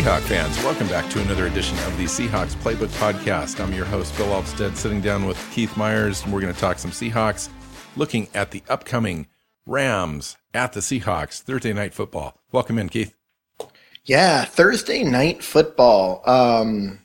[0.00, 3.62] Seahawk fans, welcome back to another edition of the Seahawks Playbook Podcast.
[3.62, 6.78] I'm your host, Bill Alvstead, sitting down with Keith Myers, and we're going to talk
[6.78, 7.50] some Seahawks,
[7.96, 9.26] looking at the upcoming
[9.66, 12.40] Rams at the Seahawks Thursday night football.
[12.50, 13.14] Welcome in, Keith.
[14.04, 16.22] Yeah, Thursday night football.
[16.24, 17.00] Um,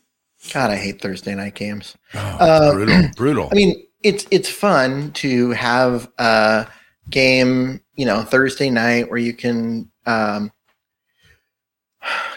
[0.53, 1.97] God, I hate Thursday night games.
[2.13, 3.49] Oh, uh, brutal, brutal.
[3.51, 6.65] I mean, it's it's fun to have a
[7.09, 10.49] game, you know, Thursday night where you can um,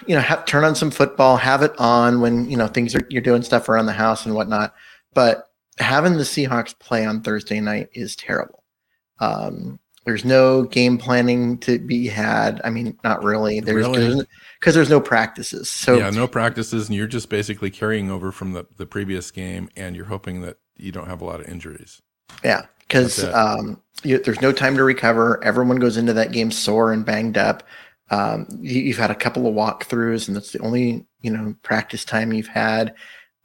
[0.06, 3.06] you know, have, turn on some football, have it on when you know things are
[3.10, 4.74] you're doing stuff around the house and whatnot.
[5.14, 8.64] But having the Seahawks play on Thursday night is terrible.
[9.20, 12.60] Um, there's no game planning to be had.
[12.64, 13.60] I mean, not really.
[13.60, 14.24] There's because really?
[14.62, 15.70] there's, there's, no practices.
[15.70, 19.68] So yeah, no practices, and you're just basically carrying over from the the previous game,
[19.76, 22.00] and you're hoping that you don't have a lot of injuries.
[22.42, 25.42] Yeah, because um, there's no time to recover.
[25.44, 27.62] Everyone goes into that game sore and banged up.
[28.10, 32.04] Um, you, have had a couple of walkthroughs, and that's the only you know practice
[32.04, 32.94] time you've had.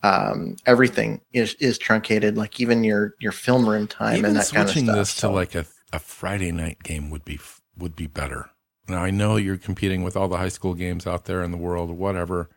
[0.03, 4.49] Um, everything is is truncated, like even your your film room time even and that
[4.51, 4.69] kind of stuff.
[4.69, 7.39] Switching this to like a, a Friday night game would be
[7.77, 8.49] would be better.
[8.87, 11.57] Now I know you're competing with all the high school games out there in the
[11.57, 12.49] world, or whatever,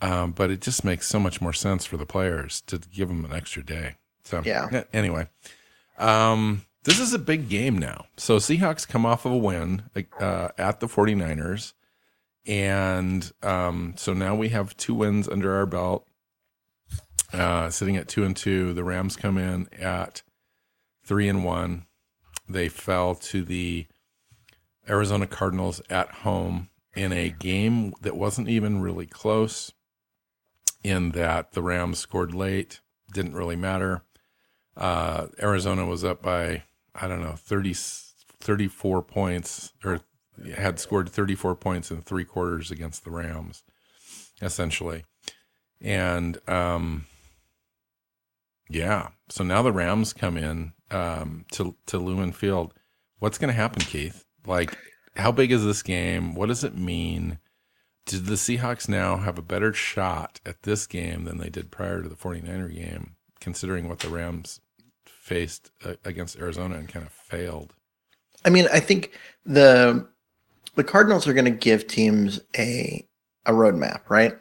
[0.00, 3.24] um, but it just makes so much more sense for the players to give them
[3.24, 3.96] an extra day.
[4.24, 4.84] So yeah.
[4.92, 5.28] Anyway,
[5.98, 8.06] um, this is a big game now.
[8.16, 9.82] So Seahawks come off of a win
[10.18, 11.74] uh, at the 49ers.
[12.46, 16.06] And um, so now we have two wins under our belt,
[17.30, 18.72] uh, sitting at two and two.
[18.72, 20.22] The Rams come in at
[21.04, 21.84] three and one.
[22.48, 23.86] They fell to the
[24.88, 29.74] Arizona Cardinals at home in a game that wasn't even really close,
[30.82, 32.80] in that the Rams scored late,
[33.12, 34.04] didn't really matter.
[34.74, 36.62] Uh, Arizona was up by
[37.00, 37.74] I don't know, 30,
[38.40, 40.00] 34 points or
[40.56, 43.64] had scored 34 points in three quarters against the Rams,
[44.40, 45.04] essentially.
[45.80, 47.06] And, um,
[48.68, 52.74] yeah, so now the Rams come in um, to to Lumen Field.
[53.18, 54.24] What's going to happen, Keith?
[54.46, 54.76] Like,
[55.16, 56.34] how big is this game?
[56.34, 57.38] What does it mean?
[58.06, 62.02] Did the Seahawks now have a better shot at this game than they did prior
[62.02, 64.60] to the 49er game, considering what the Rams
[65.28, 67.74] faced uh, against Arizona and kind of failed.
[68.44, 69.12] I mean, I think
[69.44, 70.08] the
[70.74, 73.06] the Cardinals are going to give teams a
[73.44, 74.34] a roadmap, right?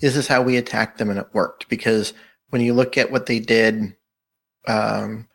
[0.00, 2.14] This is how we attacked them, and it worked because
[2.48, 3.94] when you look at what they did,
[4.66, 5.28] um,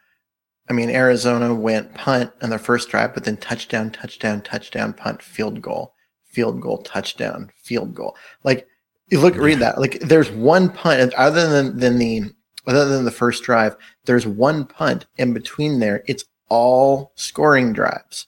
[0.69, 5.22] I mean, Arizona went punt on their first drive, but then touchdown, touchdown, touchdown, punt,
[5.22, 5.93] field goal,
[6.23, 8.16] field goal, touchdown, field goal.
[8.43, 8.67] Like
[9.07, 9.79] you look, read that.
[9.79, 12.23] Like there's one punt other than than the
[12.68, 16.03] other than the first drive, there's one punt in between there.
[16.08, 18.28] It's all scoring drives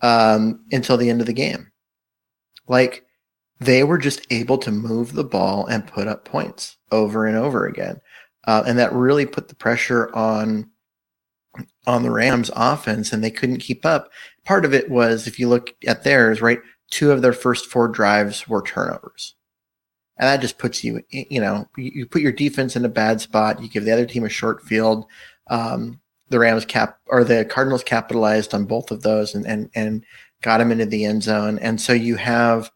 [0.00, 1.70] um, until the end of the game.
[2.66, 3.04] Like
[3.60, 7.66] they were just able to move the ball and put up points over and over
[7.66, 8.00] again,
[8.46, 10.70] uh, and that really put the pressure on
[11.86, 14.10] on the Rams offense, and they couldn't keep up.
[14.44, 16.60] Part of it was, if you look at theirs, right,
[16.90, 19.34] two of their first four drives were turnovers
[20.18, 23.62] and that just puts you, you know, you put your defense in a bad spot.
[23.62, 25.06] You give the other team a short field.
[25.48, 30.04] Um, the Rams cap or the Cardinals capitalized on both of those and and and
[30.42, 31.58] got them into the end zone.
[31.60, 32.70] And so you have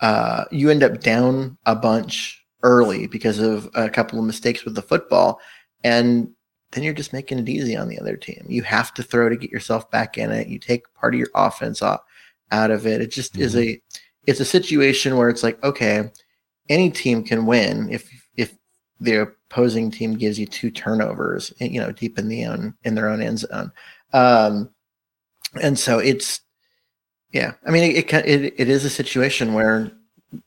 [0.00, 4.74] uh, you end up down a bunch early because of a couple of mistakes with
[4.74, 5.40] the football,
[5.82, 6.30] and
[6.70, 8.44] then you're just making it easy on the other team.
[8.48, 10.48] You have to throw to get yourself back in it.
[10.48, 12.00] You take part of your offense off,
[12.50, 13.00] out of it.
[13.00, 13.42] It just mm-hmm.
[13.42, 13.80] is a
[14.26, 16.10] it's a situation where it's like okay
[16.68, 18.54] any team can win if if
[19.00, 23.08] the opposing team gives you two turnovers, you know, deep in the own in their
[23.08, 23.72] own end zone.
[24.12, 24.70] Um,
[25.60, 26.40] and so it's
[27.32, 29.90] yeah, I mean, it, it it is a situation where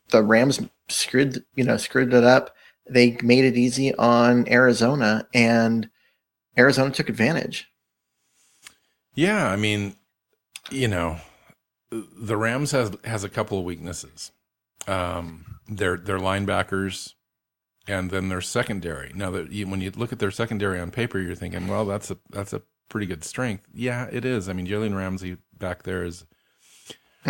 [0.08, 2.54] the Rams screwed you know screwed it up.
[2.88, 5.88] They made it easy on Arizona, and
[6.56, 7.70] Arizona took advantage.
[9.14, 9.96] Yeah, I mean,
[10.70, 11.18] you know,
[11.90, 14.32] the Rams has has a couple of weaknesses.
[14.86, 17.14] Um, their their linebackers,
[17.86, 19.12] and then their secondary.
[19.14, 22.10] Now that you, when you look at their secondary on paper, you're thinking, well, that's
[22.10, 23.66] a that's a pretty good strength.
[23.72, 24.48] Yeah, it is.
[24.48, 26.24] I mean, Jalen Ramsey back there is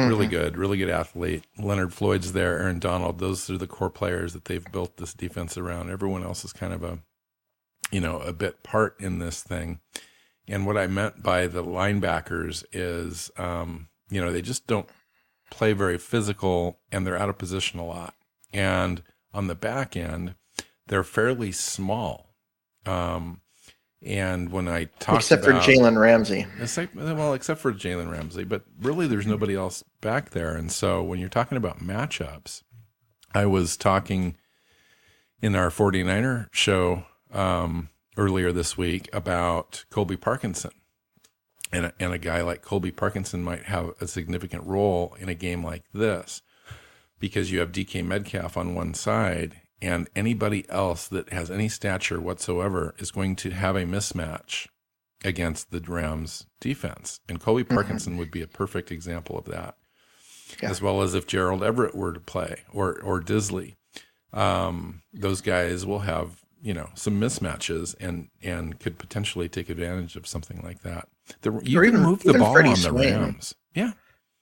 [0.06, 1.44] Really good, really good athlete.
[1.58, 3.18] Leonard Floyd's there, Aaron Donald.
[3.18, 5.90] Those are the core players that they've built this defense around.
[5.90, 7.00] Everyone else is kind of a,
[7.90, 9.80] you know, a bit part in this thing.
[10.46, 14.88] And what I meant by the linebackers is, um, you know, they just don't
[15.50, 18.14] play very physical and they're out of position a lot.
[18.52, 19.02] And
[19.32, 20.34] on the back end,
[20.86, 22.34] they're fairly small.
[22.86, 23.42] Um,
[24.02, 26.46] and when I talk Except about, for Jalen Ramsey.
[26.60, 30.54] Except, well, except for Jalen Ramsey, but really there's nobody else back there.
[30.54, 32.62] And so when you're talking about matchups,
[33.34, 34.36] I was talking
[35.42, 40.72] in our 49er show um, earlier this week about Colby Parkinson.
[41.70, 45.34] And a, and a guy like Colby Parkinson might have a significant role in a
[45.34, 46.40] game like this
[47.18, 52.20] because you have DK Metcalf on one side and anybody else that has any stature
[52.20, 54.66] whatsoever is going to have a mismatch
[55.24, 57.20] against the Rams defense.
[57.28, 59.76] And Colby Parkinson would be a perfect example of that.
[60.62, 60.70] Yeah.
[60.70, 63.74] As well as if Gerald Everett were to play or or Dissly.
[64.32, 70.16] Um, those guys will have, you know, some mismatches and and could potentially take advantage
[70.16, 71.08] of something like that.
[71.42, 73.14] The, you Or even- move the even ball Freddie on the Swain.
[73.14, 73.54] Rams.
[73.74, 73.92] Yeah.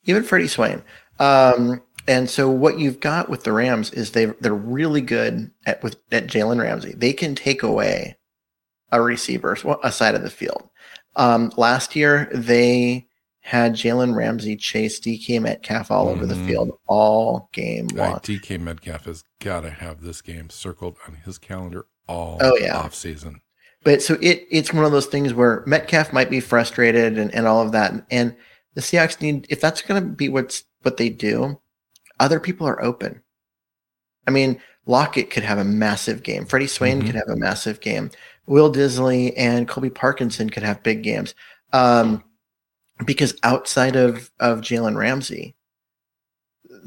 [0.04, 0.82] even Freddie Swain.
[1.18, 5.82] Um, and so what you've got with the Rams is they they're really good at
[5.82, 6.94] with at Jalen Ramsey.
[6.96, 8.16] They can take away
[8.92, 10.68] a receiver a side of the field.
[11.16, 13.06] Um, last year they
[13.40, 16.46] had Jalen Ramsey chase DK Metcalf all over the Mhm.
[16.46, 18.20] field all game Right, long.
[18.22, 22.76] DK Metcalf has got to have this game circled on his calendar all Oh, yeah.
[22.76, 23.40] off season.
[23.84, 27.46] But so it it's one of those things where Metcalf might be frustrated and, and
[27.46, 27.92] all of that.
[28.10, 28.34] And
[28.74, 31.60] the Seahawks need if that's gonna be what's what they do,
[32.20, 33.22] other people are open.
[34.26, 36.46] I mean, Lockett could have a massive game.
[36.46, 37.06] Freddie Swain Mhm.
[37.06, 38.10] could have a massive game.
[38.46, 41.34] Will Dissly and Colby Parkinson could have big games.
[41.72, 42.22] Um,
[43.04, 45.56] because outside of, of Jalen Ramsey,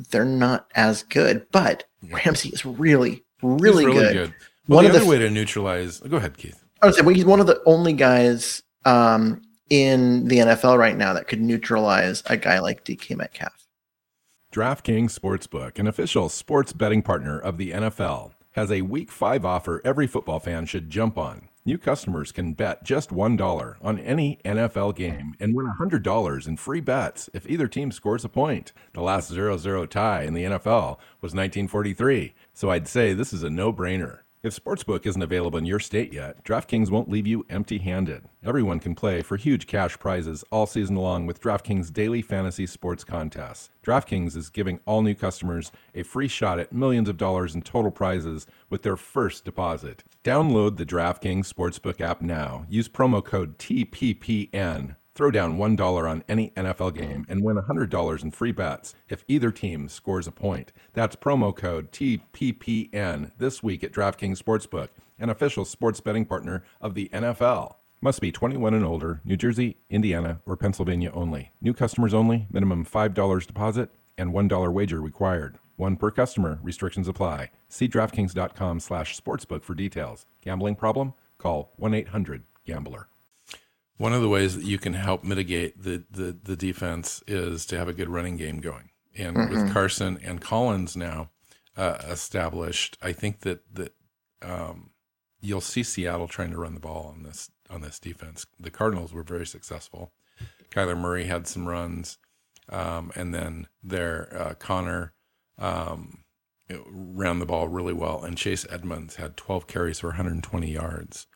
[0.09, 1.45] they're not as good.
[1.51, 4.33] But Ramsey is really, really, He's good.
[4.67, 5.99] Well, One the of the other f- way to neutralize.
[5.99, 6.63] Go ahead, Keith.
[6.81, 10.95] I would say well, he's one of the only guys um, in the NFL right
[10.95, 13.67] now that could neutralize a guy like DK Metcalf.
[14.51, 19.79] DraftKings Sportsbook, an official sports betting partner of the NFL, has a Week 5 offer
[19.85, 21.49] every football fan should jump on.
[21.65, 26.81] New customers can bet just $1 on any NFL game and win $100 in free
[26.81, 28.73] bets if either team scores a point.
[28.93, 33.43] The last 0 0 tie in the NFL was 1943, so I'd say this is
[33.43, 34.21] a no brainer.
[34.41, 38.23] If Sportsbook isn't available in your state yet, DraftKings won't leave you empty handed.
[38.41, 43.03] Everyone can play for huge cash prizes all season long with DraftKings daily fantasy sports
[43.03, 43.69] contests.
[43.83, 47.91] DraftKings is giving all new customers a free shot at millions of dollars in total
[47.91, 50.05] prizes with their first deposit.
[50.23, 52.65] Download the DraftKings Sportsbook app now.
[52.69, 54.95] Use promo code TPPN.
[55.19, 59.51] Throw down $1 on any NFL game and win $100 in free bets if either
[59.51, 60.71] team scores a point.
[60.93, 64.87] That's promo code TPPN this week at DraftKings Sportsbook,
[65.19, 67.75] an official sports betting partner of the NFL.
[67.99, 71.51] Must be 21 and older, New Jersey, Indiana, or Pennsylvania only.
[71.59, 75.57] New customers only, minimum $5 deposit and $1 wager required.
[75.75, 77.51] One per customer, restrictions apply.
[77.67, 80.27] See DraftKings.com slash sportsbook for details.
[80.41, 81.13] Gambling problem?
[81.37, 83.09] Call 1-800-GAMBLER.
[83.99, 87.77] One of the ways that you can help mitigate the, the, the defense is to
[87.77, 88.91] have a good running game going.
[89.17, 91.31] And with Carson and Collins now
[91.75, 93.93] uh, established, I think that that
[94.41, 94.91] um,
[95.41, 98.45] you'll see Seattle trying to run the ball on this on this defense.
[98.57, 100.13] The Cardinals were very successful.
[100.71, 102.19] Kyler Murray had some runs,
[102.69, 105.11] um, and then their uh, Conner
[105.57, 106.23] um,
[106.89, 111.27] ran the ball really well, and Chase Edmonds had 12 carries for 120 yards.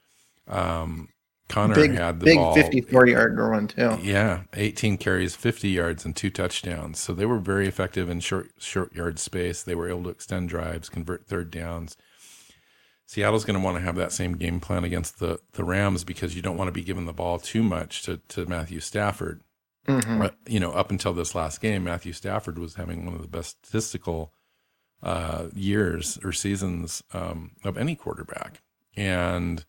[0.47, 1.09] Um,
[1.53, 3.98] Conner Big, had the big ball 50, 40 yard run, too.
[4.01, 7.00] yeah, 18 carries, 50 yards, and two touchdowns.
[7.00, 9.62] So they were very effective in short short yard space.
[9.62, 11.95] They were able to extend drives, convert third downs.
[13.05, 16.36] Seattle's going to want to have that same game plan against the the Rams because
[16.36, 19.41] you don't want to be giving the ball too much to to Matthew Stafford.
[19.88, 20.19] Mhm.
[20.19, 23.27] But you know, up until this last game, Matthew Stafford was having one of the
[23.27, 24.33] best statistical
[25.03, 28.62] uh, years or seasons um, of any quarterback,
[28.95, 29.65] and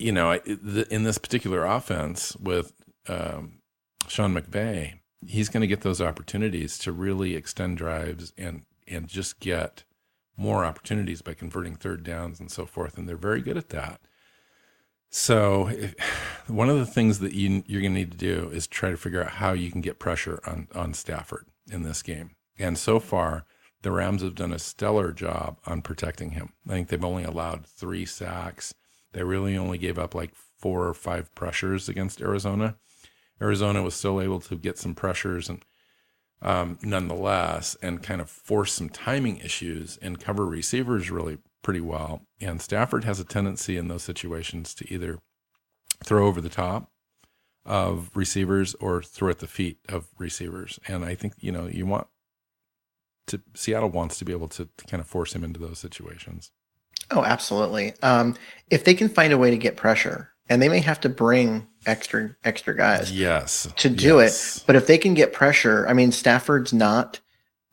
[0.00, 2.72] you know, in this particular offense with
[3.08, 3.60] um,
[4.08, 4.94] Sean McVay,
[5.26, 9.84] he's going to get those opportunities to really extend drives and and just get
[10.36, 14.00] more opportunities by converting third downs and so forth, and they're very good at that.
[15.10, 15.94] So, if,
[16.48, 18.96] one of the things that you you're going to need to do is try to
[18.96, 22.30] figure out how you can get pressure on on Stafford in this game.
[22.58, 23.44] And so far,
[23.82, 26.52] the Rams have done a stellar job on protecting him.
[26.66, 28.74] I think they've only allowed three sacks.
[29.12, 32.76] They really only gave up like four or five pressures against Arizona.
[33.40, 35.64] Arizona was still able to get some pressures and
[36.42, 42.22] um, nonetheless, and kind of force some timing issues and cover receivers really pretty well.
[42.40, 45.18] And Stafford has a tendency in those situations to either
[46.02, 46.90] throw over the top
[47.66, 50.78] of receivers or throw at the feet of receivers.
[50.88, 52.06] And I think, you know, you want
[53.26, 56.52] to, Seattle wants to be able to, to kind of force him into those situations.
[57.10, 57.94] Oh, absolutely.
[58.02, 58.36] Um,
[58.70, 61.66] if they can find a way to get pressure, and they may have to bring
[61.86, 64.58] extra extra guys, yes, to do yes.
[64.58, 64.64] it.
[64.66, 67.20] But if they can get pressure, I mean, Stafford's not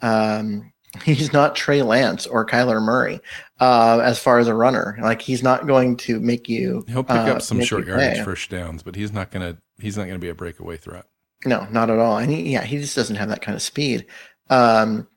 [0.01, 0.71] um,
[1.03, 3.19] he's not Trey Lance or Kyler Murray
[3.59, 4.97] uh, as far as a runner.
[5.01, 6.85] Like he's not going to make you.
[6.87, 10.07] He'll pick uh, up some short yardage first downs, but he's not gonna he's not
[10.07, 11.05] gonna be a breakaway threat.
[11.45, 12.17] No, not at all.
[12.17, 14.05] And he, yeah, he just doesn't have that kind of speed.
[14.49, 15.07] Um,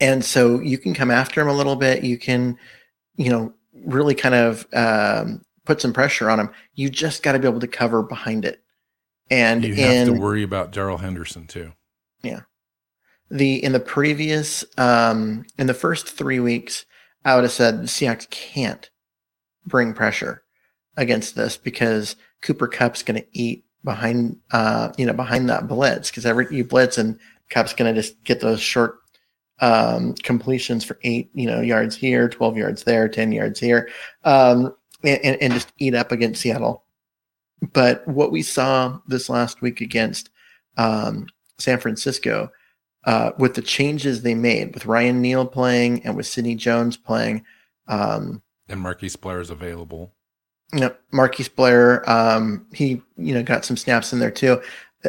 [0.00, 2.02] and so you can come after him a little bit.
[2.02, 2.58] You can,
[3.16, 3.52] you know,
[3.84, 6.50] really kind of um, put some pressure on him.
[6.74, 8.62] You just got to be able to cover behind it.
[9.30, 11.72] And You have in to worry about Darrell Henderson too.
[12.22, 12.42] Yeah.
[13.30, 16.84] The in the previous um, in the first three weeks,
[17.24, 18.90] I would have said the Seahawks can't
[19.66, 20.42] bring pressure
[20.96, 26.10] against this because Cooper Kupp's going to eat behind uh, you know behind that blitz
[26.10, 27.18] because every you blitz and
[27.48, 28.98] Kupp's going to just get those short
[29.60, 33.88] um, completions for eight you know yards here, twelve yards there, ten yards here,
[34.24, 36.84] um, and, and, and just eat up against Seattle.
[37.72, 40.30] But what we saw this last week against
[40.76, 42.50] um, San Francisco,
[43.04, 47.44] uh, with the changes they made with Ryan Neal playing and with Sidney Jones playing,
[47.88, 50.14] um, And Marquise Blair is available.
[50.72, 54.60] you know, Marquise Blair, um, he you know got some snaps in there too.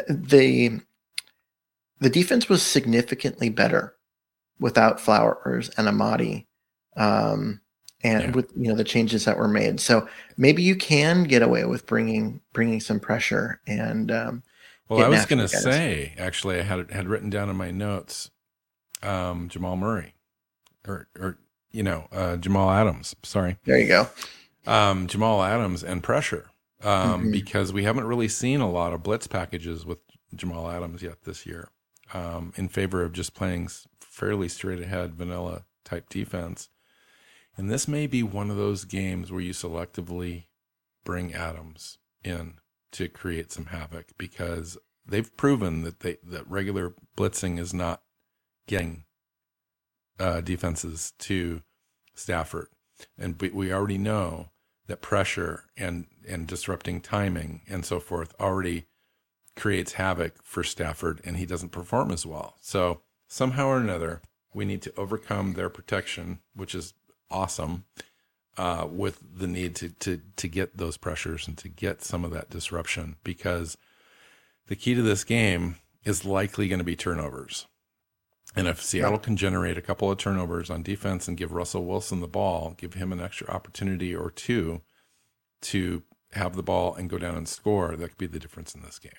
[0.07, 0.79] The
[1.99, 3.94] the defense was significantly better
[4.59, 6.45] without Flowers and Amadi,
[6.97, 7.59] um,
[8.03, 8.31] and Yeah.
[8.31, 9.79] with you know the changes that were made.
[9.79, 10.07] So
[10.37, 14.43] maybe you can get away with bringing bringing some pressure and um,
[14.89, 18.29] Well, I was going to say, actually, I had had written down in my notes
[19.03, 20.13] um, Jamal Murray,
[20.87, 21.37] or or
[21.71, 23.15] you know uh, Jamal Adams.
[23.23, 24.07] Sorry, there you go.
[24.67, 26.49] um, Jamal Adams and pressure,
[26.83, 27.31] um, Mhm.
[27.31, 29.99] because we haven't really seen a lot of blitz packages with
[30.33, 31.69] Jamal Adams yet this year,
[32.13, 33.69] um, in favor of just playing
[34.15, 36.69] fairly straight ahead vanilla type defense.
[37.57, 40.45] And this may be one of those games where you selectively
[41.03, 42.55] bring Adams in
[42.93, 48.03] to create some havoc because they've proven that they that regular blitzing is not
[48.67, 49.03] getting
[50.17, 51.61] uh, defenses to
[52.13, 52.69] Stafford,
[53.17, 54.49] and we, we already know
[54.87, 58.85] that pressure and and disrupting timing and so forth already
[59.57, 62.55] creates havoc for Stafford, and he doesn't perform as well.
[62.61, 64.21] So somehow or another,
[64.53, 66.93] we need to overcome their protection, which is
[67.29, 67.85] awesome,
[68.57, 72.31] uh, with the need to to to get those pressures and to get some of
[72.31, 73.77] that disruption because
[74.67, 77.67] the key to this game is likely going to be turnovers.
[78.55, 82.21] And if Seattle can generate a couple of turnovers on defense and give Russell Wilson
[82.21, 84.81] the ball, give him an extra opportunity or two
[85.61, 88.81] to have the ball and go down and score, that could be the difference in
[88.81, 89.11] this game.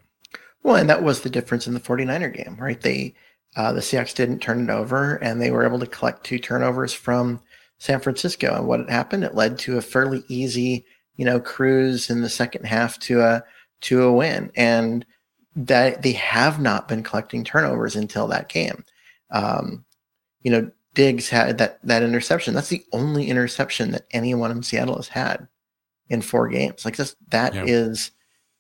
[0.63, 2.81] Well, and that was the difference in the 49er game, right?
[2.81, 3.15] They
[3.57, 6.93] uh, the Seahawks didn't turn it over, and they were able to collect two turnovers
[6.93, 7.41] from
[7.79, 8.55] San Francisco.
[8.55, 9.25] And what had happened?
[9.25, 10.85] It led to a fairly easy,
[11.17, 13.43] you know, cruise in the second half to a
[13.83, 14.51] to a win.
[14.57, 15.05] And
[15.57, 18.85] that they have not been collecting turnovers until that game.
[19.31, 19.85] Um,
[20.43, 22.55] you know, Diggs had that that interception.
[22.55, 25.49] That's the only interception that anyone in Seattle has had
[26.09, 26.85] in four games.
[26.85, 27.65] Like this, that Yeah.
[27.67, 28.11] is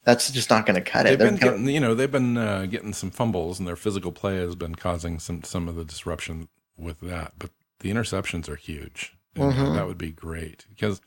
[0.06, 1.18] that's just not going to cut They've it.
[1.18, 4.36] They're been getting, you know, they've been uh, getting some fumbles, and their physical play
[4.38, 6.48] has been causing some some of the disruption
[6.78, 7.32] with that.
[7.38, 9.74] But the interceptions are huge, and Mhm.
[9.74, 11.00] that would be great because,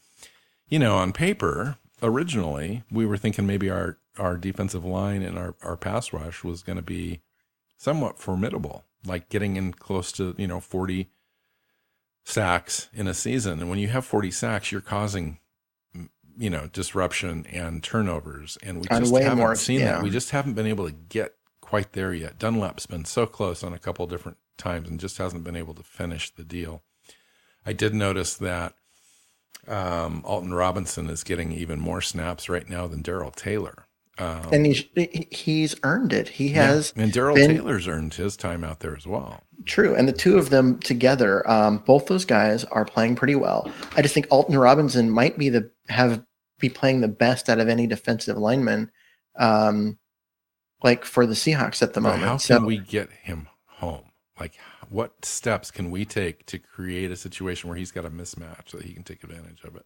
[0.67, 5.55] you know, on paper, originally we were thinking maybe our our defensive line and our
[5.63, 7.21] our pass rush was going to be
[7.77, 11.09] somewhat formidable, like getting in close to you know forty
[12.25, 15.39] sacks in a season, and when you have forty sacks, you're causing
[16.39, 19.91] you know disruption and turnovers, and we And just haven't more- seen yeah.
[19.93, 20.03] that.
[20.03, 22.39] We just haven't been able to get quite there yet.
[22.39, 25.83] Dunlap's been so close on a couple different times and just hasn't been able to
[25.83, 26.81] finish the deal.
[27.65, 28.73] I did notice that
[29.67, 33.85] um, Alton Robinson is getting even more snaps right now than Darrell Taylor.
[34.17, 34.83] Um, and he's
[35.31, 36.27] he's earned it.
[36.27, 39.43] He has yeah, and Darrell Taylor's earned his time out there as well.
[39.65, 43.71] true, and the two of them together, um, both those guys are playing pretty well.
[43.95, 46.21] I just think Alton Robinson might be the have
[46.59, 48.91] be playing the best out of any defensive lineman,
[49.37, 49.97] um,
[50.83, 52.23] like for the Seahawks at the But moment.
[52.23, 54.11] how so can we get him home?
[54.39, 54.57] Like,
[54.89, 58.77] what steps can we take to create a situation where he's got a mismatch so
[58.77, 59.85] that he can take advantage of it?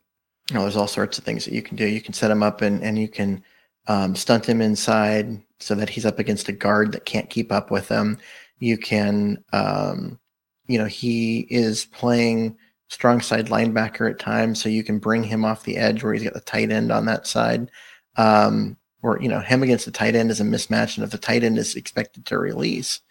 [0.50, 1.86] you know, there's all sorts of things that you can do.
[1.86, 3.44] You can set him up and and you can
[3.88, 7.72] um, stunt him inside so that he's up against a guard that can't keep up
[7.72, 8.18] with him.
[8.60, 10.20] You can, um,
[10.68, 12.58] you know, he is playing
[12.90, 16.24] strong side linebacker at times, so you can bring him off the edge where he's
[16.24, 17.70] got the tight end on that side.
[18.16, 21.18] Um, or you know, him against the tight end is a mismatch, and if the
[21.18, 23.02] tight end is expected to release,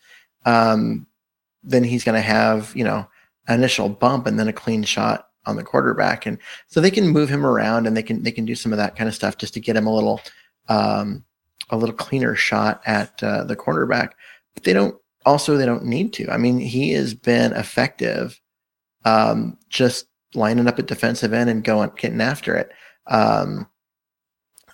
[0.47, 1.07] um,
[1.62, 3.07] then he's going to have you know
[3.49, 6.38] an initial bump and then a clean shot on the quarterback, and
[6.69, 8.97] so they can move him around and they can they can do some of that
[8.97, 10.21] kind of stuff just to get him a little
[10.69, 11.25] um,
[11.71, 14.12] a little cleaner shot at uh, the cornerback.
[14.55, 16.31] But they don't also they don't need to.
[16.31, 18.41] I mean, he has been effective
[19.04, 22.71] um, just lining up at defensive end and going getting after it.
[23.06, 23.68] Um,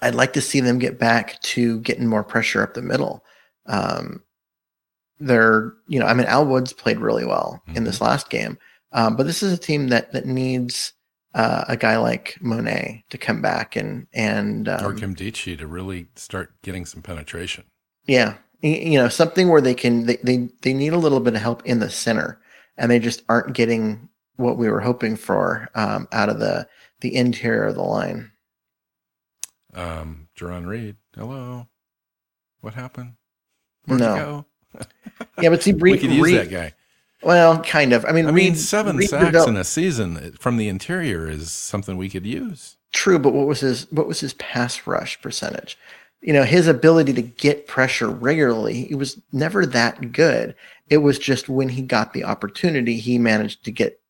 [0.00, 3.24] I'd like to see them get back to getting more pressure up the middle.
[3.66, 4.22] Um,
[5.18, 7.76] they're, you know, I mean, Al Woods played really well mm-hmm.
[7.76, 8.58] in this last game,
[8.92, 10.92] um, but this is a team that that needs
[11.34, 16.06] uh, a guy like Mone to come back and and um, or Nkemdiche to really
[16.14, 17.64] start getting some penetration.
[18.06, 21.42] Yeah, you know, something where they can they, they they need a little bit of
[21.42, 22.40] help in the center,
[22.76, 24.07] and they just aren't getting
[24.38, 26.66] what we were hoping for um, out of the
[27.00, 28.32] the interior of the line.
[29.74, 31.68] Um, Jarran Reed, hello.
[32.60, 33.14] What happened?
[33.84, 34.46] Where'd no.
[35.40, 36.72] yeah, but see, Reed, we could use Reed, that guy.
[37.22, 38.04] Well, kind of.
[38.04, 41.96] I mean, I mean, seven Reed sacks in a season from the interior is something
[41.96, 42.76] we could use.
[42.92, 45.76] True, but what was his what was his pass rush percentage?
[46.20, 50.54] You know, his ability to get pressure regularly, he was never that good.
[50.90, 54.00] It was just when he got the opportunity, he managed to get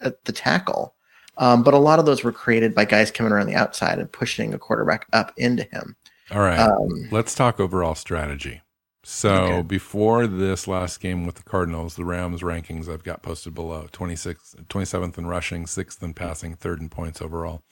[0.00, 0.94] at the tackle.
[1.38, 4.10] Um, but a lot of those were created by guys coming around the outside and
[4.10, 5.96] pushing a quarterback up into him.
[6.30, 6.58] All right.
[6.58, 8.62] Um, Let's talk overall strategy.
[9.04, 9.62] So okay.
[9.62, 14.66] before this last game with the Cardinals, the Rams rankings I've got posted below 26th,
[14.66, 17.62] 27th in rushing, sixth in passing, third in points overall.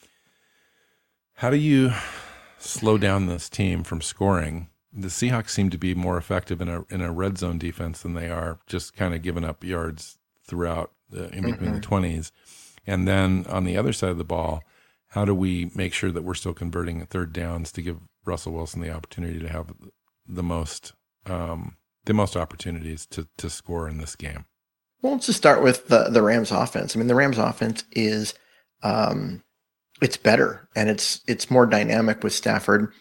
[1.35, 1.93] How do you
[2.59, 4.69] slow down this team from scoring?
[4.93, 8.15] The Seahawks seem to be more effective in a in a red zone defense than
[8.15, 11.75] they are just kind of giving up yards throughout the, in between mm-hmm.
[11.75, 12.33] the twenties.
[12.87, 14.63] And then on the other side of the ball,
[15.09, 18.81] how do we make sure that we're still converting third downs to give Russell Wilson
[18.81, 19.73] the opportunity to have
[20.27, 20.93] the most
[21.27, 24.45] um, the most opportunities to to score in this game?
[25.03, 26.95] Well, let's just start with the the Rams offense.
[26.95, 28.35] I mean, the Rams offense is
[28.83, 29.43] um,
[30.01, 32.93] it's better and it's it's more dynamic with Stafford.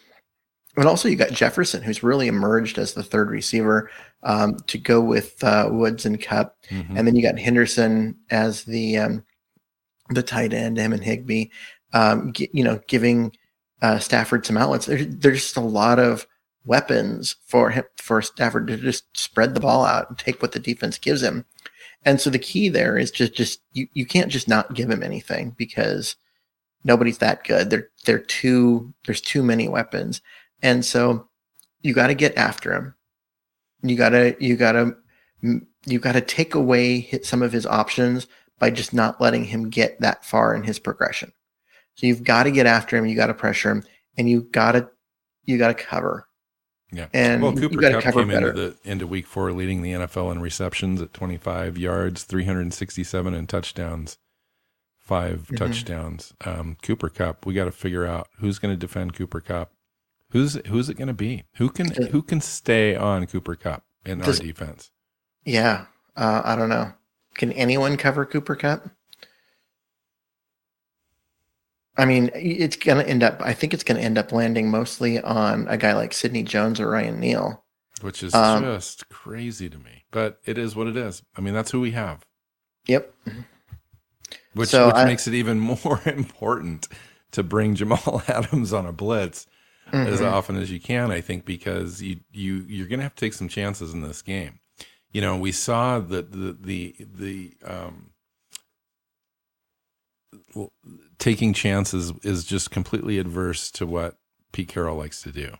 [0.76, 3.90] And also, you got Jefferson, who's really emerged as the third receiver
[4.22, 6.96] um, to go with uh, Woods and Kupp, mm-hmm.
[6.96, 9.24] and then you got Henderson as the um,
[10.10, 11.46] the tight end, him and Higbee.
[11.92, 13.32] Um, you know, giving
[13.80, 14.86] uh, Stafford some outlets.
[14.86, 16.26] There, there's just a lot of
[16.66, 20.58] weapons for him for Stafford to just spread the ball out and take what the
[20.58, 21.46] defense gives him.
[22.04, 25.02] And so the key there is just just you, you can't just not give him
[25.02, 26.16] anything because
[26.84, 27.70] nobody's that good.
[27.70, 30.20] They're they're too there's too many weapons.
[30.62, 31.28] And so
[31.82, 32.94] you got to get after him.
[33.82, 34.96] You got to you got to
[35.42, 38.26] you got to take away some of his options
[38.58, 41.32] by just not letting him get that far in his progression.
[41.94, 43.84] So you've got to get after him, you got to pressure him,
[44.16, 44.88] and you got to
[45.44, 46.26] you got to cover.
[46.92, 47.08] Yeah.
[47.12, 48.50] And well, Cooper Kupp came better.
[48.50, 53.48] into the into week four leading the NFL in receptions at 25 yards, 367 and
[53.48, 54.18] touchdowns,
[54.98, 55.56] 5 mm-hmm.
[55.56, 56.34] touchdowns.
[56.44, 59.72] Um, Cooper Kupp, we got to figure out who's going to defend Cooper Kupp.
[60.36, 61.44] Who's who's it going to be?
[61.54, 64.90] Who can who can stay on Cooper Kupp in Does, our defense?
[65.46, 66.92] Yeah, uh, I don't know.
[67.36, 68.90] Can anyone cover Cooper Kupp?
[71.96, 73.40] I mean, it's going to end up.
[73.40, 76.80] I think it's going to end up landing mostly on a guy like Sidney Jones
[76.80, 77.64] or Ryan Neal,
[78.02, 80.04] which is um, just crazy to me.
[80.10, 81.22] But it is what it is.
[81.34, 82.26] I mean, that's who we have.
[82.88, 83.10] Yep.
[84.52, 86.88] Which, so which I, makes it even more important
[87.30, 89.46] to bring Jamal Adams on a blitz
[89.92, 90.12] mm-hmm.
[90.12, 91.10] as often as you can.
[91.10, 94.22] I think because you you you're going to have to take some chances in this
[94.22, 94.60] game.
[95.12, 98.10] You know, we saw that the the the um,
[101.18, 104.16] taking chances is just completely adverse to what
[104.52, 105.54] Pete Carroll likes to do.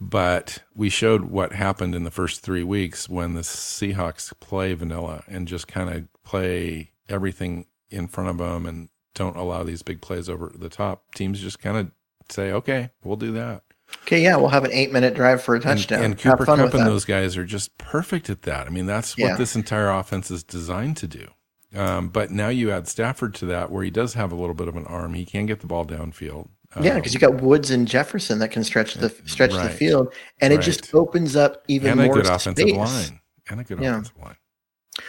[0.00, 5.24] But we showed what happened in the first three weeks when the Seahawks play vanilla
[5.28, 10.00] and just kind of play everything in front of them and don't allow these big
[10.00, 11.04] plays over the top.
[11.14, 11.90] Teams just kind of
[12.32, 13.62] say, okay, we'll do that.
[14.02, 16.02] Okay, yeah, we'll have an eight minute drive for a touchdown.
[16.02, 18.66] And, and Cooper Kupp and those guys are just perfect at that.
[18.66, 19.36] I mean, that's what yeah.
[19.36, 21.28] this entire offense is designed to do.
[21.74, 24.68] Um, but now you add Stafford to that, where he does have a little bit
[24.68, 25.14] of an arm.
[25.14, 26.48] He can get the ball downfield.
[26.74, 29.64] Um, yeah, because you got Woods and Jefferson that can stretch the stretch right.
[29.64, 30.60] the field, and right.
[30.60, 32.06] it just opens up even and more.
[32.06, 33.20] And a good offensive line.
[33.48, 33.90] And a good yeah.
[33.90, 34.36] offensive line.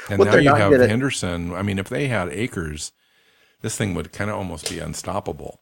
[0.09, 1.53] And what now you have Henderson.
[1.53, 2.93] I mean, if they had Akers,
[3.61, 5.61] this thing would kind of almost be unstoppable.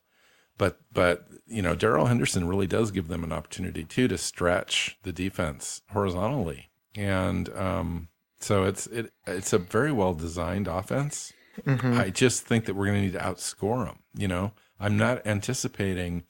[0.58, 4.98] But but you know, Darrell Henderson really does give them an opportunity too to stretch
[5.04, 6.70] the defense horizontally.
[6.96, 8.08] and um,
[8.40, 11.34] so it's it it's a very well designed offense.
[11.66, 11.98] Mhm.
[11.98, 14.00] I just think that we're going to need to outscore them.
[14.14, 16.24] You know, I'm not anticipating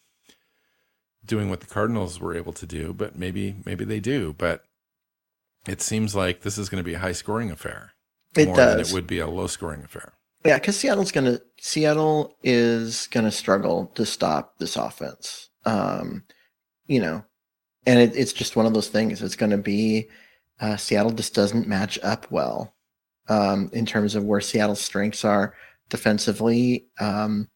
[1.24, 4.34] doing what the Cardinals were able to do, but maybe maybe they do.
[4.38, 4.64] But
[5.68, 7.92] it seems like this is going to be a high scoring affair
[8.36, 8.92] It more than does.
[8.92, 10.14] it would be a low scoring affair.
[10.46, 15.50] Yeah, because Seattle's gonna Seattle is gonna struggle to stop this offense.
[15.66, 16.24] Um,
[16.88, 17.24] you know,
[17.86, 19.22] and it, it's just one of those things.
[19.22, 20.08] It's gonna be
[20.62, 22.74] uh, Seattle just doesn't match up well
[23.28, 25.56] um, in terms of where Seattle's strengths are
[25.90, 26.88] defensively.
[27.00, 27.50] Um,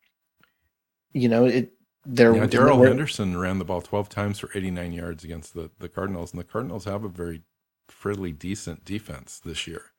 [1.13, 1.73] you know, it
[2.05, 5.89] they're Yeah, Darrell Henderson ran the ball 12 times for 89 yards against the, the
[5.89, 7.43] Cardinals, and the Cardinals have a very
[7.87, 9.91] fairly decent defense this year.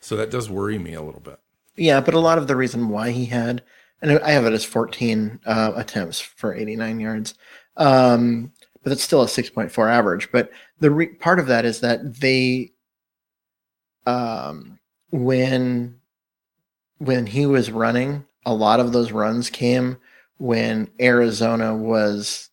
[0.00, 1.38] So that does worry me a little bit.
[1.76, 3.62] Yeah, but a lot of the reason why he had,
[4.02, 7.34] and I have it as 14 uh, attempts for 89 yards,
[7.76, 8.52] um,
[8.82, 10.30] but that's still a 6.4 average.
[10.32, 12.72] But the re- part of that is that they,
[14.06, 14.78] um,
[15.10, 15.96] when
[16.98, 19.96] when he was running, a lot of those runs came
[20.38, 22.50] when Arizona was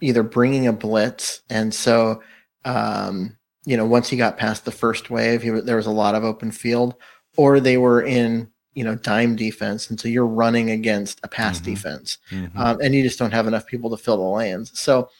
[0.00, 2.22] either bringing a blitz, and so
[2.64, 6.14] um, you know once he got past the first wave, he, there was a lot
[6.14, 6.94] of open field
[7.36, 11.60] or they were in you know dime defense and so you're running against a pass
[11.60, 11.64] Mhm.
[11.64, 12.56] defense Mhm.
[12.56, 15.10] um, and you just don't have enough people to fill the lanes so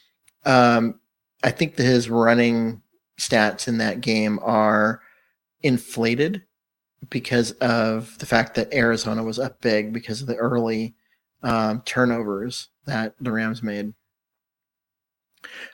[0.44, 0.98] um,
[1.42, 2.80] i think that his running
[3.20, 5.02] stats in that game are
[5.62, 6.42] inflated
[7.10, 10.94] because of the fact that arizona was up big because of the early
[11.42, 13.92] um, turnovers that the rams made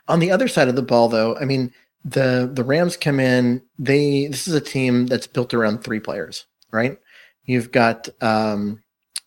[0.09, 1.73] on the other side of the ball though i mean
[2.05, 3.63] the the Rams come in.
[3.79, 6.99] They this is a team that's built around three players, right?
[7.45, 8.83] You've got um,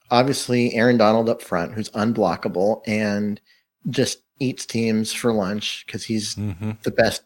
[0.10, 3.40] obviously Aaron Donald up front, who's unblockable and
[3.90, 6.82] just eats teams for lunch because he's Mhm.
[6.84, 7.24] the best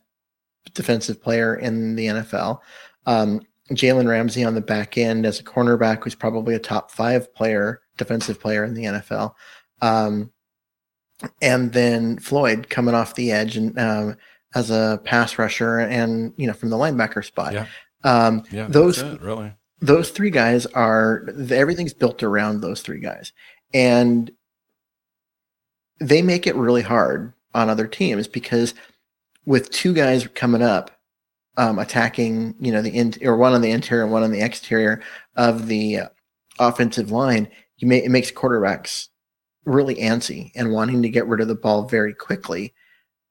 [0.74, 2.62] defensive player in the NFL.
[3.06, 7.34] Um, Jalen Ramsey on the back end as a cornerback, who's probably a top five
[7.34, 9.36] player, defensive player in the NFL.
[9.82, 10.32] Um,
[11.42, 14.18] and then Floyd coming off the edge and um,
[14.56, 17.54] as a pass rusher and you know from the linebacker spot.
[17.54, 17.68] Yeah.
[18.04, 19.54] Um, Yeah, those it, really.
[19.82, 23.34] those three guys are everything's built around those three guys,
[23.74, 24.32] and
[26.00, 28.74] they make it really hard on other teams because
[29.46, 30.92] with two guys coming up,
[31.58, 34.42] um, attacking you know the in or one on the interior and one on the
[34.42, 35.02] exterior
[35.36, 36.10] of the uh,
[36.60, 39.10] offensive line, you may it makes quarterbacks
[39.66, 42.74] really antsy and wanting to get rid of the ball very quickly,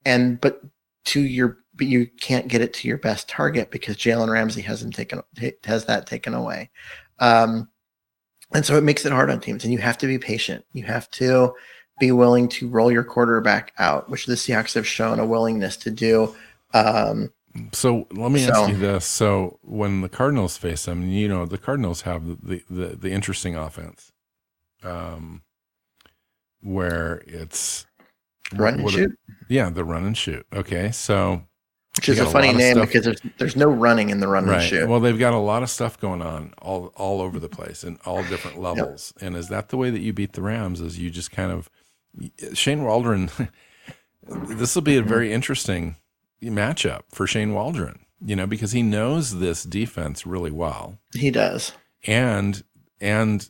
[0.05, 0.61] and but
[1.05, 4.95] to your but you can't get it to your best target because Jalen Ramsey hasn't
[4.95, 5.21] taken
[5.63, 6.69] has that taken away.
[7.19, 7.69] Um,
[8.53, 10.63] and so it makes it hard on teams, and you have to be patient.
[10.73, 11.53] You have to
[11.99, 15.91] be willing to roll your quarterback out, which the Seahawks have shown a willingness to
[15.91, 16.35] do.
[16.73, 17.31] Um,
[17.71, 21.45] So let me So- ask you this: So when the Cardinals face them, you know
[21.45, 24.11] the Cardinals have the the, the interesting offense,
[24.83, 25.41] um,
[26.61, 27.85] where it's
[28.53, 30.45] run and shoot, Yeah, the run and shoot.
[30.53, 31.43] Okay, so
[31.95, 34.27] which is a got a funny name stuff- because there's there's no running in the
[34.27, 34.87] run and shoot.
[34.87, 37.99] Well, they've got a lot of stuff going on all all over the place and
[38.05, 39.13] all different levels.
[39.21, 40.81] And is that the way that you beat the Rams?
[40.81, 41.69] Is you just kind of
[42.53, 43.29] Shane Waldron?
[44.27, 45.09] this will be a mm-hmm.
[45.09, 45.95] very interesting
[46.43, 47.99] matchup for Shane Waldron.
[48.25, 51.73] You know, because he knows this defense really well, he does.
[52.05, 52.63] and
[52.99, 53.49] and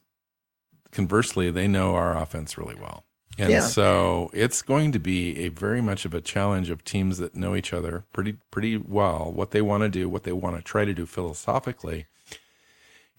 [0.91, 3.05] conversely, they know our offense really well.
[3.37, 3.61] And Yeah.
[3.61, 7.55] so it's going to be a very much of a challenge of teams that know
[7.55, 10.85] each other pretty pretty well, what they want to do, what they want to try
[10.85, 12.05] to do philosophically,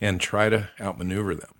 [0.00, 1.50] and try to outmaneuver them.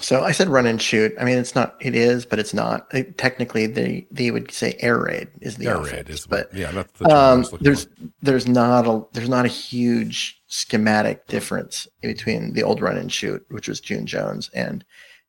[0.00, 1.14] So I said run and shoot.
[1.20, 1.76] I mean, it's not.
[1.80, 2.86] It is, but it's not.
[2.92, 6.52] It- technically, they they would say air raid is the Air offense, raid is but
[6.54, 7.90] yeah, that's the um, there's for.
[8.20, 13.44] there's not a there's not a huge schematic difference between the old run and shoot,
[13.50, 14.84] which was June Jones, and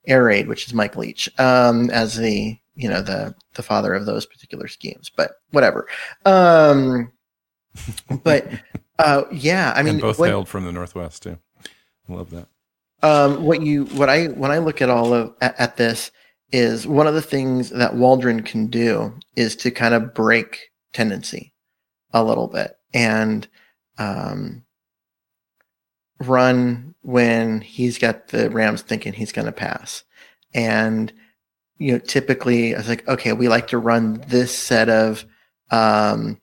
[0.08, 4.06] air raid, which is Mike Leach, um, as the you know the the father of
[4.06, 5.10] those particular schemes.
[5.16, 5.88] But whatever.
[6.26, 7.12] Um,
[8.24, 8.48] but
[9.00, 11.38] uh, yeah, I mean, and both what- hailed from the Northwest too.
[12.08, 12.48] Love that.
[13.02, 16.12] um, what you what I when I look at all of at, at this
[16.52, 21.54] is one of the things that Waldron can do is to kind of break tendency
[22.14, 23.48] a little bit and
[23.98, 24.64] um,
[26.20, 30.04] run when he's got the Rams thinking he's going to pass.
[30.54, 31.14] And
[31.78, 35.26] you know, typically I was like, okay, we like to run this set of
[35.72, 36.40] um,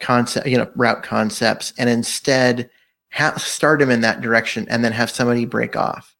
[0.00, 2.68] concept, you know, route concepts, and instead
[3.12, 6.16] ha- start him in that direction, and then have somebody break off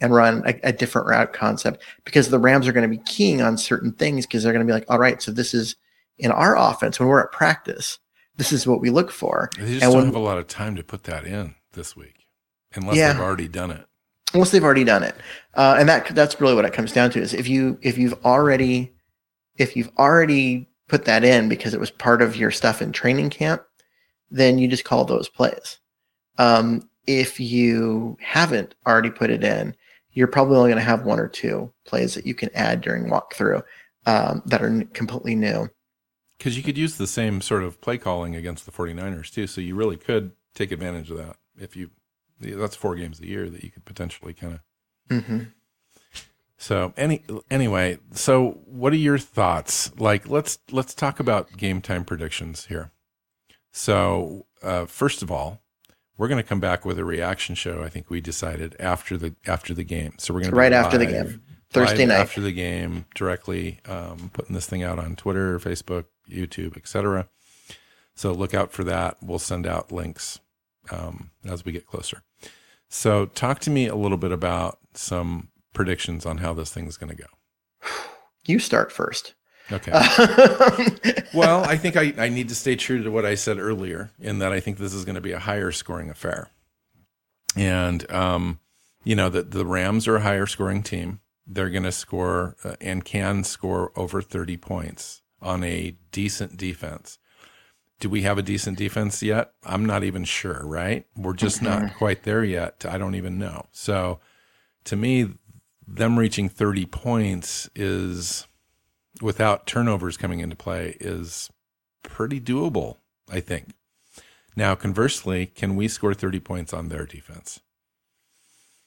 [0.00, 3.40] and run a, a different route concept because the Rams are going to be keying
[3.42, 5.76] on certain things because they're going to be like, all right, so this is
[6.18, 7.98] in our offense when we're at practice.
[8.38, 9.50] this is what we look for.
[9.58, 11.94] They just And don't when- have a lot of time to put that in this
[11.94, 12.15] week,
[12.76, 13.12] unless Yeah.
[13.12, 13.84] they've already done it.
[14.34, 15.14] Unless they've already done it,
[15.54, 18.14] uh, and that that's really what it comes down to is if you if you've
[18.24, 18.92] already
[19.56, 23.30] if you've already put that in because it was part of your stuff in training
[23.30, 23.62] camp,
[24.30, 25.78] then you just call those plays.
[26.38, 29.74] Um, if you haven't already put it in,
[30.12, 33.04] you're probably only going to have one or two plays that you can add during
[33.06, 33.62] walkthrough
[34.06, 35.68] um, that are n- completely new.
[36.38, 39.46] Because you could use the same sort of play calling against the 49ers too.
[39.46, 41.90] So you really could take advantage of that if you,
[42.40, 44.60] that's four games a year that you could potentially kind
[45.10, 45.38] of hmm
[46.58, 49.92] So any anyway, so what are your thoughts?
[49.98, 52.90] Like let's let's talk about game time predictions here.
[53.72, 55.60] So uh, first of all,
[56.16, 57.82] we're going to come back with a reaction show.
[57.82, 60.14] I think we decided after the after the game.
[60.18, 62.20] So we're going to Right after the game, Thursday night.
[62.20, 67.28] after the game, directly um, putting this thing out on Twitter, Facebook, YouTube, etc.
[68.14, 69.18] So look out for that.
[69.22, 70.40] We'll send out links
[70.90, 72.22] um, as we get closer.
[72.88, 77.14] So talk to me a little bit about some predictions on how this thing's going
[77.14, 77.90] to go.
[78.44, 79.34] You start first.
[79.72, 79.92] Okay.
[81.36, 84.38] Well, I think I, I need to stay true to what I said earlier in
[84.38, 86.48] that I think this is going to be a higher scoring affair.
[87.54, 88.58] And, um,
[89.04, 91.20] you know, that the Rams are a higher scoring team.
[91.46, 97.18] They're going to score uh, and can score over 30 points on a decent defense.
[97.98, 99.52] Do we have a decent defense yet?
[99.64, 101.06] I'm not even sure, right?
[101.16, 102.84] We're just not quite there yet.
[102.88, 103.66] I don't even know.
[103.72, 104.20] So
[104.84, 105.30] to me,
[105.88, 108.46] them reaching 30 points is
[109.22, 111.50] without turnovers coming into play is
[112.02, 112.96] pretty doable,
[113.32, 113.70] I think.
[114.54, 117.60] Now, conversely, can we score 30 points on their defense?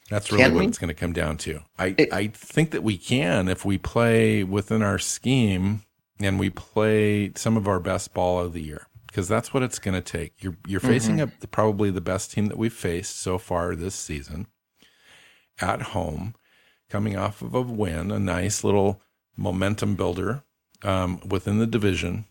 [0.10, 0.67] That's really Can what we?
[0.67, 1.62] it's going to come down to.
[1.78, 5.84] I, It- I think that we can if we play within our scheme
[6.19, 9.80] and we play some of our best ball of the year because that's what it's
[9.80, 10.43] going to take.
[10.43, 14.48] You're you're facing a, probably the best team that we've faced so far this season
[15.60, 16.36] at home,
[16.89, 19.02] coming off of a win, a nice little
[19.36, 20.43] momentum builder
[20.84, 22.26] um, within the division.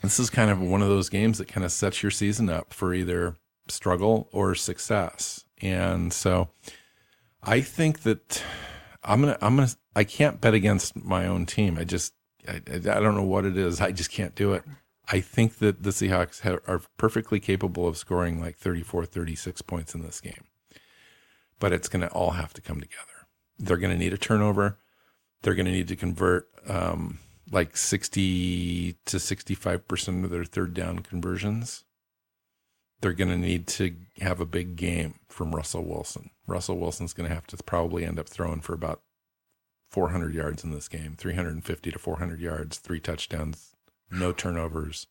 [0.00, 2.72] This is kind of one of those games that kind of sets your season up
[2.72, 3.36] for either
[3.68, 5.44] struggle or success.
[5.60, 6.48] And so
[7.42, 8.42] I think that
[9.04, 11.78] I'm to, I'm to, I can't bet against my own team.
[11.78, 12.14] I just,
[12.48, 13.80] I I don't know what it is.
[13.80, 14.64] I just can't do it.
[15.08, 19.94] I think that the Seahawks have, are perfectly capable of scoring like 34, 36 points
[19.94, 20.44] in this game.
[21.58, 23.26] But it's going to all have to come together.
[23.58, 24.78] They're going to need a turnover.
[25.42, 27.18] They're going to need to convert um,
[27.50, 31.84] like 60 to 65% of their third down conversions.
[33.00, 36.30] They're going to need to have a big game from Russell Wilson.
[36.46, 39.02] Russell Wilson's going to have to probably end up throwing for about
[39.90, 43.74] 400 yards in this game 350 to 400 yards, three touchdowns,
[44.12, 45.06] no turnovers.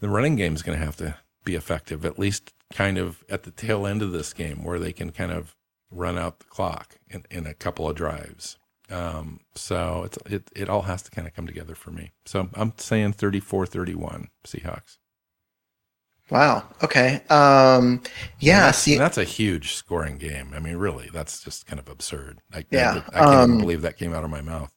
[0.00, 3.42] The running game is going to have to be effective, at least kind of at
[3.42, 5.56] the tail end of this game where they can kind of
[5.90, 8.56] run out the clock in, in a couple of drives.
[8.90, 12.12] Um, so it's, it, it all has to kind of come together for me.
[12.24, 14.98] So I'm saying 34 31 Seahawks.
[16.30, 16.64] wow.
[16.82, 17.22] Okay.
[17.28, 18.02] Um,
[18.40, 18.66] yeah.
[18.66, 20.52] that's, See, that's a huge scoring game.
[20.54, 22.40] I mean, really, that's just kind of absurd.
[22.52, 24.72] I, Yeah, I, I can't even um, believe that came out of my mouth.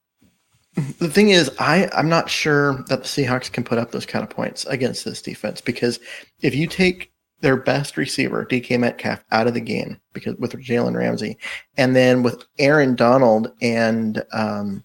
[0.76, 4.24] The thing is, I I'm not sure that the Seahawks can put up those kind
[4.24, 6.00] of points against this defense because
[6.42, 10.96] if you take their best receiver DK Metcalf out of the game because with Jalen
[10.96, 11.38] Ramsey,
[11.78, 14.84] and then with Aaron Donald and um,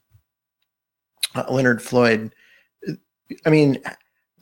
[1.34, 2.34] uh, Leonard Floyd,
[3.46, 3.78] I mean,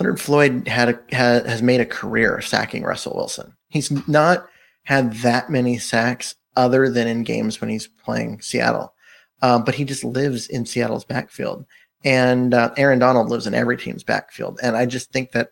[0.01, 3.55] Leonard Floyd had a had, has made a career sacking Russell Wilson.
[3.69, 4.49] He's not
[4.85, 8.95] had that many sacks other than in games when he's playing Seattle.
[9.43, 11.67] Um, but he just lives in Seattle's backfield.
[12.05, 14.59] And uh, Aaron Donald lives in every team's backfield.
[14.63, 15.51] And I just think that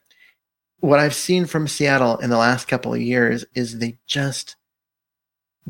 [0.81, 4.57] what I've seen from Seattle in the last couple of years is they just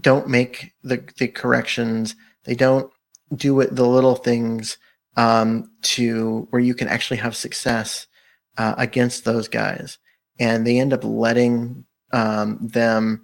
[0.01, 2.17] don't make the, the corrections.
[2.45, 2.93] They don't
[3.35, 4.77] do it the little things
[5.17, 8.07] um, to where you can actually have success
[8.59, 9.99] uh, against those guys.
[10.39, 13.23] And they end up letting um, them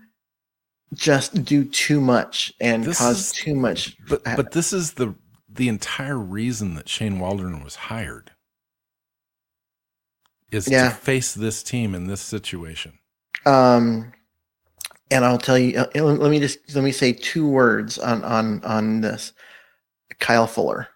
[0.94, 3.96] just do too much and This cause is- too much.
[4.09, 5.14] But but this is the
[5.48, 8.33] the entire reason that Shane Waldron was hired
[10.50, 10.88] is Yeah.
[10.90, 12.98] to face this team in this situation.
[13.46, 14.12] Um,
[15.11, 15.79] and I'll tell you.
[15.79, 19.33] uh, Let me just let me say two words on on on this.
[20.18, 20.88] Kyle Fuller.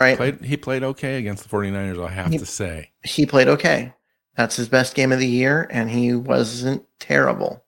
[0.00, 2.92] Right, Played he played okay against the 49ers, I have He- to say.
[3.04, 3.92] he played okay.
[4.34, 7.62] That's his best game of the year, and he wasn't terrible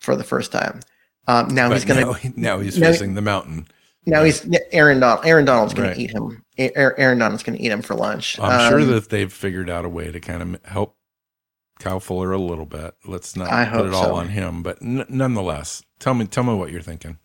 [0.00, 0.80] for the first time.
[1.26, 2.06] Um, now But he's gonna
[2.36, 3.68] now, he's now- facing the mountain.
[4.06, 5.26] Now he's Aaron Donald.
[5.26, 5.96] Aaron Donald's going Right.
[5.96, 6.42] to eat him.
[6.56, 8.38] Aaron Donald's going to eat him for lunch.
[8.40, 10.96] I'm sure Um, that they've figured out a way to kind of help
[11.78, 12.94] Kyle Fuller a little bit.
[13.04, 14.14] Let's not I put it all so.
[14.14, 17.18] on him, but n- nonetheless, tell me tell me what you're thinking.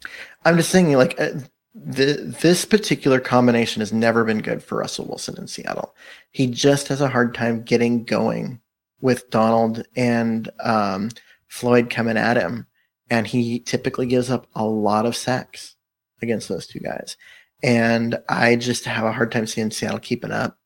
[0.43, 1.29] I'm just thinking like uh,
[1.73, 5.95] the, this particular combination has never been good for Russell Wilson in Seattle.
[6.31, 8.59] He just has a hard time getting going
[8.99, 11.09] with Donald and um,
[11.53, 12.65] Floyd coming at him,
[13.09, 15.75] and he typically gives up a lot of sacks
[16.21, 17.15] against those two guys.
[17.61, 20.57] And I just have a hard time seeing Seattle keeping up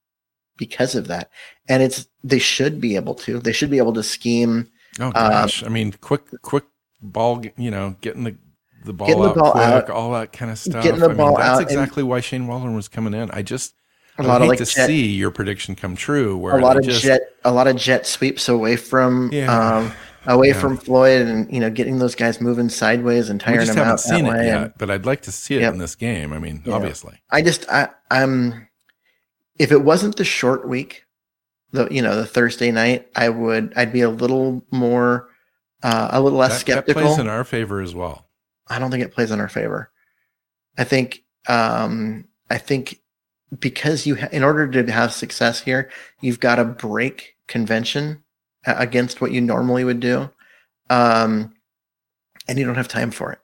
[0.58, 1.30] because of that.
[1.68, 3.40] And it's they should be able to.
[3.40, 4.70] They should be able to scheme
[5.00, 6.64] Oh Uh, gosh, I mean, quick quick
[7.02, 8.36] ball, you know, getting the
[8.86, 9.90] the ball Getting the ball quick, out.
[9.90, 10.82] all that kind of stuff.
[10.84, 13.30] Getting the I mean, ball that's out exactly why Shane Waldron was coming in.
[13.32, 13.76] I just
[14.18, 16.36] a I lot of like to jet, see your prediction come true.
[16.38, 19.52] Where a lot of just, jet a lot of jet sweeps away from Yeah.
[19.78, 19.92] um
[20.28, 20.60] away Yeah.
[20.60, 23.94] from Floyd and you know getting those guys moving sideways and tiring just them haven't
[23.94, 24.46] out seen that it way.
[24.46, 25.74] yet, And but I'd like to see it Yep.
[25.74, 26.34] in this game.
[26.34, 26.74] I mean, Yeah.
[26.76, 28.68] obviously, I just I I'm
[29.58, 31.04] if it wasn't the short week,
[31.72, 35.30] the you know the Thursday night, I would I'd be a little more
[35.84, 37.02] uh, a little less that, that skeptical.
[37.04, 38.28] plays in our favor as well.
[38.68, 39.92] I don't think it plays in our favor.
[40.78, 43.00] I think um, I think
[43.60, 48.24] because you ha- in order to have success here, you've got to break convention
[48.68, 50.30] against what you normally would do,
[50.90, 51.54] um,
[52.48, 53.40] and you don't have time for it.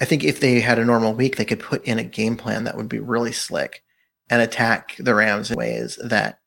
[0.00, 2.64] I think if they had a normal week, they could put in a game plan
[2.64, 3.82] that would be really slick
[4.30, 6.40] and attack the Rams in ways that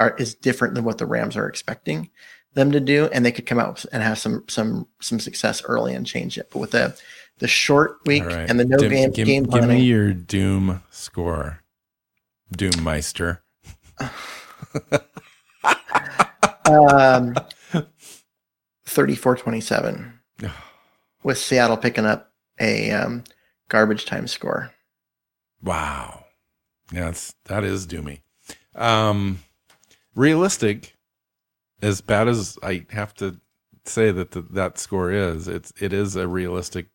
[0.00, 2.10] are is different than what the Rams are expecting
[2.54, 5.94] them to do, and they could come out and have some some some success early
[5.94, 6.48] and change it.
[6.50, 6.96] But with the
[7.38, 8.48] the short week right.
[8.48, 11.62] and the no Dim- game give, game give me your Doom score,
[12.50, 13.42] Doom Meister.
[16.66, 17.34] um,
[18.86, 20.12] 34-27
[21.22, 23.24] with Seattle picking up a um,
[23.68, 24.72] garbage time score.
[25.62, 26.24] Wow.
[26.92, 28.20] Yeah, that's that is doomy.
[28.74, 29.40] Um
[30.14, 30.96] realistic
[31.80, 33.40] as bad as I have to
[33.84, 36.86] say that the, that score is, it's it is a realistic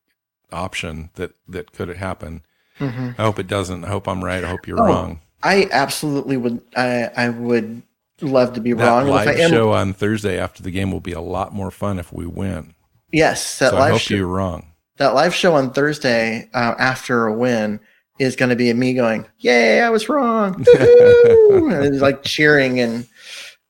[0.51, 2.43] option that that could happen.
[2.79, 3.15] Mhm.
[3.17, 3.85] I hope it doesn't.
[3.85, 4.43] I hope I'm right.
[4.43, 5.21] I hope you're Oh, wrong.
[5.43, 6.61] I absolutely would.
[6.75, 7.81] I I would
[8.21, 9.07] love to be That wrong.
[9.07, 11.99] Live I am, show on Thursday after the game will be a lot more fun
[11.99, 12.73] if we win.
[13.11, 14.15] yes, that So I live hope show.
[14.15, 14.71] you're wrong.
[14.97, 17.79] that live show on Thursday uh, after a win
[18.19, 23.07] is going to be me going, "Yay, I was wrong!" And it's like cheering and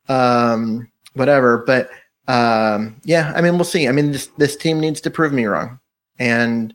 [0.08, 1.60] um, whatever.
[1.68, 1.90] But
[2.28, 3.88] um, yeah, I mean, we'll see.
[3.88, 5.80] I mean, this this team needs to prove me wrong,
[6.20, 6.74] and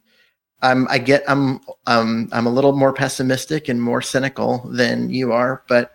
[0.61, 5.32] I'm I get I'm um I'm a little more pessimistic and more cynical than you
[5.32, 5.92] are, but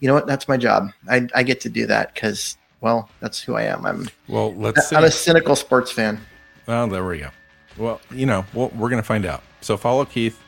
[0.00, 0.26] you know what?
[0.26, 0.90] That's my job.
[1.08, 3.84] I I get to do that because well, that's who I am.
[3.84, 4.92] I'm Well, let's.
[4.92, 6.20] I'm a cynical sports fan.
[6.66, 7.30] Well, there we go.
[7.76, 9.42] Well, you know, well, we're going to find out.
[9.60, 10.40] So follow Keith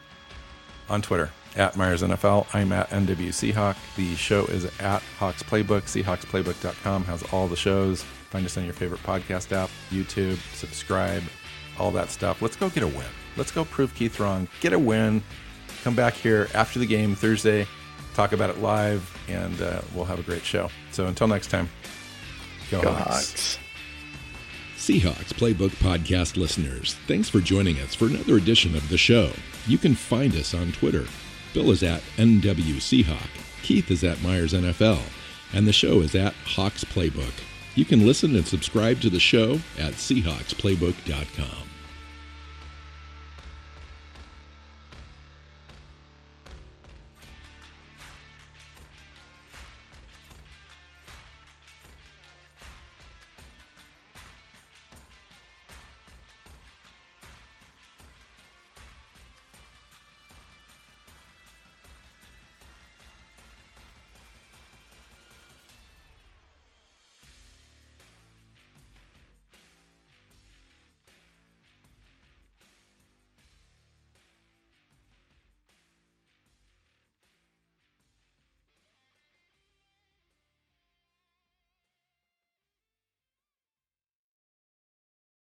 [0.89, 2.47] on Twitter at Myers NFL.
[2.55, 3.77] I'm at NW Seahawk.
[3.97, 5.83] The show is at Hawks Playbook.
[5.83, 8.03] SeahawksPlaybook.com has all the shows.
[8.03, 11.23] Find us on your favorite podcast app, YouTube, subscribe,
[11.79, 12.43] all that stuff.
[12.43, 13.07] Let's go get a win.
[13.37, 14.47] Let's go prove Keith wrong.
[14.61, 15.23] Get a win.
[15.83, 17.67] Come back here after the game Thursday,
[18.21, 20.69] talk about it live, and uh, we'll have a great show.
[20.93, 21.71] So until next time,
[22.71, 23.57] go, Go Hawks.
[23.57, 23.59] Hawks.
[24.77, 29.31] Seahawks Playbook Podcast listeners, thanks for joining us for another edition of the show.
[29.67, 31.07] You can find us on Twitter.
[31.55, 33.31] Bill is at NW Seahawk,
[33.63, 35.01] Keith is at Myers NFL,
[35.55, 37.33] and the show is at Hawks Playbook.
[37.75, 41.70] You can listen and subscribe to the show at SeahawksPlaybook.com.